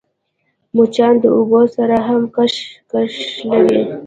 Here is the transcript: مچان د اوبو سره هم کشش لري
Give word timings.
مچان 0.75 1.13
د 1.23 1.25
اوبو 1.37 1.61
سره 1.75 1.95
هم 2.07 2.21
کشش 2.35 3.25
لري 3.49 3.79